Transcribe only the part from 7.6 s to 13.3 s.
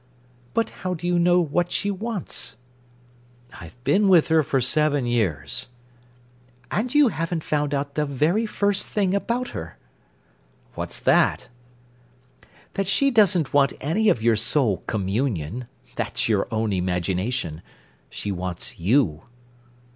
out the very first thing about her." "What's that?" "That she